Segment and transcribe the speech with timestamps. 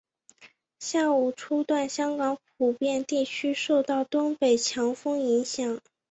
[0.79, 5.79] 下午初段香港普遍地区受到东北强风影响。